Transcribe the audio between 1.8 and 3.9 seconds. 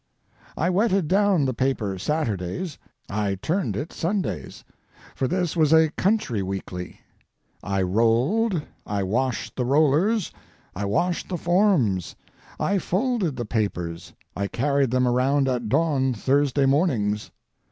Saturdays, I turned